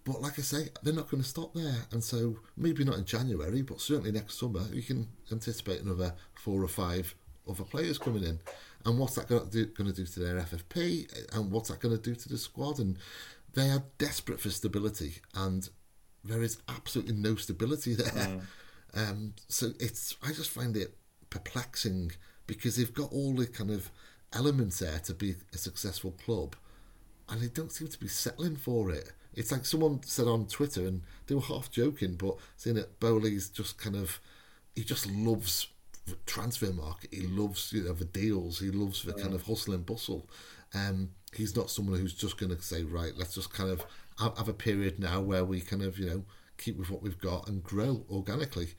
But 0.03 0.21
like 0.21 0.39
I 0.39 0.41
say, 0.41 0.69
they're 0.81 0.93
not 0.93 1.11
going 1.11 1.21
to 1.21 1.29
stop 1.29 1.53
there. 1.53 1.85
And 1.91 2.03
so 2.03 2.39
maybe 2.57 2.83
not 2.83 2.97
in 2.97 3.05
January, 3.05 3.61
but 3.61 3.81
certainly 3.81 4.11
next 4.11 4.39
summer, 4.39 4.63
you 4.71 4.81
can 4.81 5.07
anticipate 5.31 5.81
another 5.81 6.13
four 6.33 6.63
or 6.63 6.67
five 6.67 7.13
other 7.47 7.63
players 7.63 7.97
coming 7.97 8.23
in. 8.23 8.39
And 8.85 8.97
what's 8.97 9.15
that 9.15 9.27
going 9.27 9.45
to 9.45 9.51
do, 9.51 9.65
going 9.67 9.91
to, 9.91 9.95
do 9.95 10.05
to 10.05 10.19
their 10.19 10.41
FFP? 10.41 11.35
And 11.35 11.51
what's 11.51 11.69
that 11.69 11.79
going 11.79 11.95
to 11.95 12.01
do 12.01 12.15
to 12.15 12.29
the 12.29 12.37
squad? 12.37 12.79
And 12.79 12.97
they 13.53 13.69
are 13.69 13.83
desperate 13.99 14.39
for 14.39 14.49
stability. 14.49 15.21
And 15.35 15.69
there 16.23 16.41
is 16.41 16.57
absolutely 16.67 17.15
no 17.15 17.35
stability 17.35 17.95
there. 17.95 18.11
Mm. 18.11 18.41
Um, 18.93 19.33
so 19.47 19.71
it's 19.79 20.15
I 20.23 20.33
just 20.33 20.49
find 20.49 20.75
it 20.75 20.95
perplexing 21.29 22.11
because 22.47 22.75
they've 22.75 22.93
got 22.93 23.11
all 23.11 23.33
the 23.33 23.47
kind 23.47 23.71
of 23.71 23.89
elements 24.33 24.79
there 24.79 24.99
to 24.99 25.13
be 25.13 25.35
a 25.53 25.57
successful 25.57 26.11
club, 26.11 26.55
and 27.29 27.41
they 27.41 27.47
don't 27.47 27.71
seem 27.71 27.87
to 27.87 27.99
be 27.99 28.07
settling 28.07 28.55
for 28.55 28.91
it. 28.91 29.11
It's 29.33 29.51
like 29.51 29.65
someone 29.65 30.01
said 30.03 30.27
on 30.27 30.47
Twitter, 30.47 30.85
and 30.85 31.01
they 31.27 31.35
were 31.35 31.41
half 31.41 31.71
joking, 31.71 32.15
but 32.15 32.35
saying 32.57 32.75
that 32.75 32.99
Boehly's 32.99 33.49
just 33.49 33.77
kind 33.77 33.95
of 33.95 34.19
he 34.75 34.83
just 34.83 35.09
loves 35.09 35.67
the 36.05 36.15
transfer 36.25 36.71
market. 36.73 37.13
He 37.13 37.27
loves 37.27 37.71
you 37.73 37.83
know 37.83 37.93
the 37.93 38.05
deals. 38.05 38.59
He 38.59 38.71
loves 38.71 39.03
the 39.03 39.13
yeah. 39.15 39.23
kind 39.23 39.33
of 39.33 39.43
hustle 39.43 39.73
and 39.73 39.85
bustle. 39.85 40.29
Um, 40.73 41.11
he's 41.33 41.55
not 41.55 41.69
someone 41.69 41.99
who's 41.99 42.13
just 42.13 42.37
going 42.37 42.55
to 42.55 42.61
say 42.61 42.83
right, 42.83 43.13
let's 43.17 43.35
just 43.35 43.53
kind 43.53 43.69
of 43.69 43.85
have, 44.21 44.37
have 44.37 44.47
a 44.47 44.53
period 44.53 44.99
now 44.99 45.21
where 45.21 45.43
we 45.43 45.61
kind 45.61 45.81
of 45.81 45.97
you 45.99 46.05
know 46.09 46.25
keep 46.57 46.77
with 46.77 46.89
what 46.89 47.01
we've 47.01 47.19
got 47.19 47.47
and 47.47 47.63
grow 47.63 48.05
organically. 48.09 48.69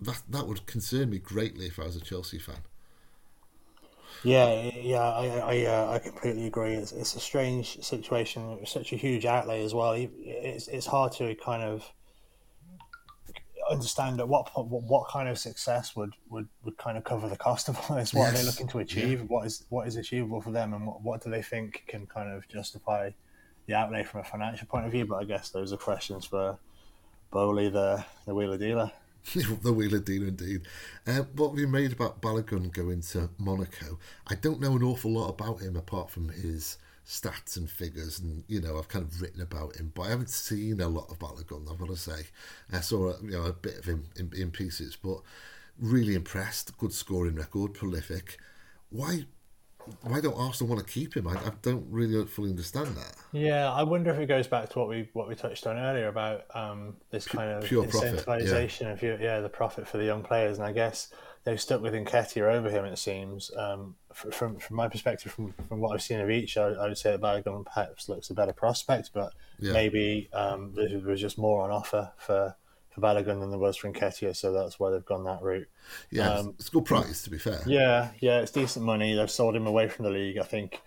That 0.00 0.22
that 0.28 0.46
would 0.46 0.66
concern 0.66 1.10
me 1.10 1.18
greatly 1.18 1.66
if 1.66 1.78
I 1.78 1.84
was 1.84 1.96
a 1.96 2.00
Chelsea 2.00 2.38
fan. 2.38 2.62
Yeah, 4.22 4.70
yeah, 4.74 5.00
I 5.00 5.26
I, 5.26 5.64
uh, 5.64 5.90
I 5.92 5.98
completely 5.98 6.46
agree. 6.46 6.74
It's, 6.74 6.92
it's 6.92 7.14
a 7.14 7.20
strange 7.20 7.82
situation. 7.82 8.58
It's 8.60 8.72
such 8.72 8.92
a 8.92 8.96
huge 8.96 9.24
outlay 9.24 9.64
as 9.64 9.74
well. 9.74 9.92
It's 9.92 10.68
it's 10.68 10.86
hard 10.86 11.12
to 11.12 11.34
kind 11.36 11.62
of 11.62 11.90
understand 13.70 14.20
at 14.20 14.28
what 14.28 14.50
what, 14.54 14.82
what 14.82 15.08
kind 15.08 15.28
of 15.28 15.38
success 15.38 15.96
would, 15.96 16.14
would, 16.30 16.48
would 16.64 16.76
kind 16.78 16.96
of 16.96 17.04
cover 17.04 17.28
the 17.28 17.36
cost 17.36 17.68
of 17.68 17.78
all 17.88 17.96
this. 17.96 18.14
What 18.14 18.24
yes. 18.24 18.34
are 18.34 18.38
they 18.38 18.44
looking 18.44 18.68
to 18.68 18.78
achieve? 18.78 19.20
Yeah. 19.20 19.26
What 19.26 19.46
is 19.46 19.64
what 19.68 19.86
is 19.86 19.96
achievable 19.96 20.40
for 20.40 20.50
them, 20.50 20.74
and 20.74 20.86
what, 20.86 21.02
what 21.02 21.22
do 21.22 21.30
they 21.30 21.42
think 21.42 21.84
can 21.86 22.06
kind 22.06 22.30
of 22.30 22.46
justify 22.48 23.10
the 23.66 23.74
outlay 23.74 24.04
from 24.04 24.20
a 24.20 24.24
financial 24.24 24.66
point 24.66 24.86
of 24.86 24.92
view? 24.92 25.06
But 25.06 25.16
I 25.16 25.24
guess 25.24 25.50
those 25.50 25.72
are 25.72 25.76
questions 25.76 26.24
for 26.24 26.58
Boehly, 27.30 27.68
the 27.68 28.04
the 28.26 28.34
wheeler 28.34 28.58
dealer. 28.58 28.92
the 29.62 29.72
wheeler 29.72 29.98
dealer 29.98 30.28
indeed. 30.28 30.62
Uh, 31.06 31.22
what 31.34 31.50
have 31.50 31.58
you 31.58 31.66
made 31.66 31.92
about 31.92 32.20
Balogun 32.20 32.72
going 32.72 33.00
to 33.00 33.28
Monaco? 33.38 33.98
I 34.28 34.36
don't 34.36 34.60
know 34.60 34.76
an 34.76 34.82
awful 34.82 35.12
lot 35.12 35.30
about 35.30 35.60
him 35.60 35.76
apart 35.76 36.10
from 36.10 36.28
his 36.28 36.78
stats 37.06 37.56
and 37.56 37.68
figures, 37.68 38.20
and 38.20 38.44
you 38.46 38.60
know 38.60 38.78
I've 38.78 38.88
kind 38.88 39.04
of 39.04 39.20
written 39.20 39.40
about 39.40 39.76
him, 39.76 39.92
but 39.94 40.02
I 40.02 40.10
haven't 40.10 40.30
seen 40.30 40.80
a 40.80 40.88
lot 40.88 41.10
of 41.10 41.18
Balogun. 41.18 41.70
I've 41.70 41.78
got 41.78 41.88
to 41.88 41.96
say, 41.96 42.26
I 42.72 42.80
saw 42.80 43.14
you 43.20 43.30
know 43.30 43.44
a 43.44 43.52
bit 43.52 43.78
of 43.78 43.84
him 43.84 44.06
in, 44.16 44.30
in 44.36 44.50
pieces, 44.50 44.96
but 44.96 45.20
really 45.78 46.14
impressed. 46.14 46.76
Good 46.78 46.92
scoring 46.92 47.34
record, 47.34 47.74
prolific. 47.74 48.38
Why 48.90 49.26
why 50.02 50.20
don't 50.20 50.36
Arsenal 50.38 50.74
want 50.74 50.86
to 50.86 50.92
keep 50.92 51.14
him? 51.14 51.26
I, 51.26 51.32
I, 51.32 51.52
don't 51.62 51.86
really 51.90 52.24
fully 52.26 52.50
understand 52.50 52.96
that. 52.96 53.14
Yeah, 53.32 53.72
I 53.72 53.82
wonder 53.82 54.10
if 54.10 54.18
it 54.18 54.26
goes 54.26 54.46
back 54.46 54.68
to 54.70 54.78
what 54.78 54.88
we 54.88 55.08
what 55.12 55.28
we 55.28 55.34
touched 55.34 55.66
on 55.66 55.76
earlier 55.76 56.08
about 56.08 56.44
um, 56.54 56.96
this 57.10 57.26
kind 57.26 57.50
of 57.50 57.64
incentivization 57.64 59.02
yeah. 59.02 59.12
of 59.12 59.20
yeah 59.20 59.40
the 59.40 59.48
profit 59.48 59.86
for 59.86 59.98
the 59.98 60.04
young 60.04 60.22
players, 60.22 60.58
and 60.58 60.66
I 60.66 60.72
guess 60.72 61.08
they've 61.44 61.60
stuck 61.60 61.80
with 61.80 61.94
Nketiah 61.94 62.54
over 62.54 62.68
him. 62.68 62.84
It 62.84 62.98
seems 62.98 63.50
um, 63.56 63.94
from 64.12 64.58
from 64.58 64.76
my 64.76 64.88
perspective, 64.88 65.32
from, 65.32 65.54
from 65.68 65.80
what 65.80 65.94
I've 65.94 66.02
seen 66.02 66.20
of 66.20 66.30
each, 66.30 66.56
I, 66.56 66.68
I 66.68 66.88
would 66.88 66.98
say 66.98 67.12
that 67.12 67.20
Balogun 67.20 67.64
perhaps 67.64 68.08
looks 68.08 68.30
a 68.30 68.34
better 68.34 68.52
prospect, 68.52 69.10
but 69.14 69.32
yeah. 69.58 69.72
maybe 69.72 70.28
um, 70.32 70.72
there 70.74 70.98
was 70.98 71.20
just 71.20 71.38
more 71.38 71.62
on 71.62 71.70
offer 71.70 72.12
for 72.18 72.56
Balogun 73.00 73.40
than 73.40 73.50
there 73.50 73.58
was 73.58 73.76
for 73.76 73.92
Nketiah, 73.92 74.34
so 74.34 74.52
that's 74.52 74.78
why 74.78 74.90
they've 74.90 75.04
gone 75.04 75.24
that 75.24 75.42
route. 75.42 75.68
Yeah, 76.10 76.30
um, 76.30 76.54
it's 76.58 76.68
good 76.68 76.84
price 76.84 77.22
to 77.22 77.30
be 77.30 77.38
fair. 77.38 77.62
Yeah, 77.66 78.10
yeah, 78.20 78.40
it's 78.40 78.50
decent 78.50 78.84
money. 78.84 79.14
They've 79.14 79.30
sold 79.30 79.56
him 79.56 79.66
away 79.66 79.88
from 79.88 80.04
the 80.04 80.10
league. 80.10 80.38
I 80.38 80.44
think 80.44 80.80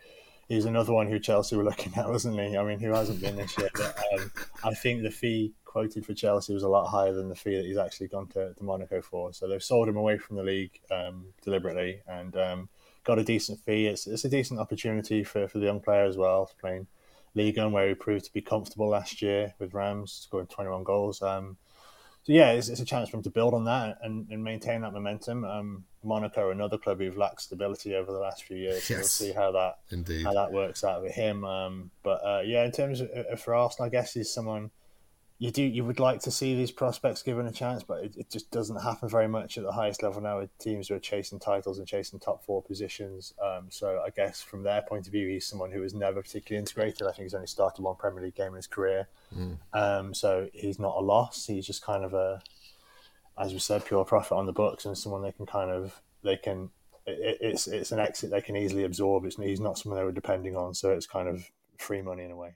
he's 0.50 0.66
another 0.66 0.92
one 0.92 1.08
who 1.08 1.20
Chelsea 1.20 1.56
were 1.56 1.64
looking 1.64 1.94
at, 1.96 2.10
wasn't 2.10 2.40
he? 2.40 2.58
I 2.58 2.64
mean, 2.64 2.80
who 2.80 2.92
hasn't 2.92 3.22
been 3.22 3.36
this 3.36 3.58
year? 3.58 3.70
But 3.74 3.98
um, 4.14 4.32
I 4.64 4.74
think 4.74 5.04
the 5.04 5.12
fee 5.12 5.54
quoted 5.64 6.06
for 6.06 6.16
Chelsea 6.16 6.54
was 6.54 6.64
a 6.64 6.68
lot 6.68 6.88
higher 6.88 7.14
than 7.14 7.30
the 7.30 7.36
fee 7.36 7.56
that 7.56 7.66
he's 7.66 7.78
actually 7.78 8.08
gone 8.08 8.28
to, 8.28 8.54
to 8.56 8.64
Monaco 8.64 9.02
for. 9.02 9.32
So 9.32 9.48
they've 9.48 9.64
sold 9.64 9.88
him 9.88 9.98
away 9.98 10.18
from 10.18 10.36
the 10.36 10.44
league 10.44 10.80
um, 10.90 11.28
deliberately 11.44 12.02
and 12.08 12.36
um, 12.36 12.70
got 13.04 13.20
a 13.20 13.24
decent 13.24 13.60
fee. 13.60 13.86
It's, 13.86 14.08
it's 14.08 14.26
a 14.26 14.30
decent 14.30 14.60
opportunity 14.60 15.24
for, 15.24 15.48
for 15.48 15.60
the 15.60 15.66
young 15.66 15.80
player 15.80 16.06
as 16.06 16.18
well, 16.18 16.50
playing 16.60 16.88
Ligue 17.36 17.58
1, 17.58 17.72
where 17.72 17.88
he 17.88 17.94
proved 17.94 18.26
to 18.26 18.34
be 18.34 18.42
comfortable 18.42 18.90
last 18.90 19.22
year 19.22 19.54
with 19.60 19.76
Reims, 19.76 20.12
scoring 20.12 20.48
21 20.48 20.84
goals. 20.84 21.22
Um, 21.22 21.58
so 22.24 22.34
yeah, 22.34 22.52
it's, 22.52 22.70
it's, 22.70 22.82
a 22.82 22.86
chance 22.86 23.10
for 23.10 23.18
him 23.18 23.24
to 23.24 23.30
build 23.30 23.54
on 23.54 23.66
that 23.66 23.98
and, 24.04 24.28
and 24.30 24.44
maintain 24.44 24.82
that 24.82 24.94
momentum. 24.94 25.46
Um, 25.46 25.86
Monaco, 26.04 26.52
another 26.52 26.78
club 26.78 27.00
who've 27.00 27.18
lacked 27.18 27.42
stability 27.42 27.96
over 27.96 28.12
the 28.12 28.20
last 28.20 28.44
few 28.44 28.58
years. 28.58 28.84
So 28.84 28.94
yes. 28.94 29.00
we'll 29.00 29.30
see 29.30 29.34
how 29.34 29.52
that 29.54 29.80
Indeed. 29.90 30.24
how 30.24 30.34
that 30.34 30.52
works 30.52 30.84
out 30.84 31.02
with 31.02 31.14
him. 31.14 31.44
Um, 31.46 31.92
but 32.04 32.22
uh, 32.24 32.42
yeah, 32.46 32.66
in 32.66 32.72
terms 32.72 33.02
of 33.02 33.40
for 33.40 33.56
Arsenal, 33.56 33.88
I 33.88 33.90
guess 33.90 34.14
he's 34.14 34.32
someone 34.32 34.72
you 35.42 35.52
do 35.52 35.64
you 35.64 35.86
would 35.86 36.02
like 36.02 36.20
to 36.20 36.32
see 36.32 36.54
these 36.54 36.70
prospects 36.70 37.24
given 37.24 37.48
a 37.48 37.52
chance, 37.52 37.82
but 37.82 38.04
it, 38.04 38.18
it, 38.18 38.30
just 38.30 38.52
doesn't 38.52 38.82
happen 38.82 39.08
very 39.08 39.28
much 39.28 39.58
at 39.58 39.64
the 39.64 39.72
highest 39.72 40.04
level 40.04 40.22
now 40.22 40.40
with 40.40 40.56
teams 40.58 40.90
who 40.90 40.96
are 40.96 41.00
chasing 41.00 41.40
titles 41.40 41.80
and 41.80 41.88
chasing 41.88 42.20
top 42.20 42.44
four 42.44 42.62
positions. 42.62 43.34
Um, 43.42 43.68
so 43.70 44.04
I 44.06 44.10
guess 44.10 44.42
from 44.42 44.64
their 44.64 44.82
point 44.82 45.08
of 45.08 45.14
view, 45.14 45.30
he's 45.30 45.48
someone 45.48 45.72
who 45.72 45.80
was 45.80 45.94
never 45.94 46.22
particularly 46.22 46.60
integrated. 46.60 47.08
I 47.08 47.12
think 47.12 47.24
he's 47.24 47.34
only 47.34 47.48
started 47.48 47.82
one 47.82 47.96
Premier 47.96 48.22
League 48.22 48.36
game 48.36 48.50
in 48.50 48.56
his 48.56 48.68
career, 48.68 49.08
mm. 49.34 49.58
um, 49.72 50.14
so 50.14 50.50
he's 50.54 50.78
not 50.78 50.98
a 50.98 51.00
loss. 51.00 51.46
He's 51.46 51.66
just 51.66 51.86
kind 51.86 52.04
of 52.04 52.14
a, 52.14 52.42
as 53.40 53.54
we 53.54 53.60
said, 53.60 53.86
pure 53.86 54.04
profit 54.04 54.38
on 54.38 54.46
the 54.46 54.52
books 54.52 54.84
and 54.84 54.98
someone 54.98 55.22
they 55.22 55.32
can 55.32 55.46
kind 55.46 55.72
of 55.72 56.02
they 56.22 56.36
can. 56.36 56.70
It, 57.06 57.38
it's 57.40 57.66
it's 57.66 57.94
an 57.94 58.00
exit 58.00 58.30
they 58.30 58.42
can 58.42 58.58
easily 58.58 58.84
absorb. 58.84 59.24
It's 59.24 59.38
he's 59.38 59.62
not 59.62 59.78
someone 59.78 59.98
they 59.98 60.04
were 60.04 60.12
depending 60.12 60.58
on, 60.58 60.74
so 60.74 60.92
it's 60.92 61.08
kind 61.08 61.30
of 61.30 61.50
free 61.78 62.02
money 62.02 62.26
in 62.26 62.32
a 62.32 62.36
way. 62.36 62.56